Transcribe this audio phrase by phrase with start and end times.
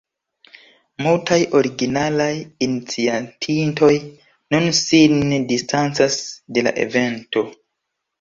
[1.07, 2.29] Multaj originalaj
[2.67, 3.89] iniciatintoj
[4.55, 6.17] nun sin distancas
[6.59, 7.45] de la evento.